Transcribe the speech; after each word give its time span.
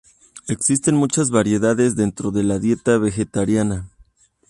Existen 0.47 0.95
muchas 0.95 1.29
variedades 1.29 1.95
dentro 1.95 2.31
de 2.31 2.41
la 2.41 2.57
dieta 2.57 2.97
vegetariana. 2.97 3.87